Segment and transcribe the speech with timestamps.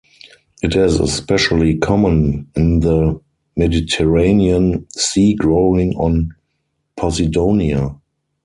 [0.63, 3.21] It is especially common in the
[3.55, 6.33] Mediterranean Sea growing on
[6.97, 7.99] "Posidonia".